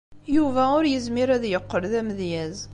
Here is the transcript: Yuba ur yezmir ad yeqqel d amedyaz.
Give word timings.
Yuba 0.35 0.63
ur 0.77 0.85
yezmir 0.87 1.29
ad 1.35 1.43
yeqqel 1.47 1.83
d 1.91 1.93
amedyaz. 1.99 2.57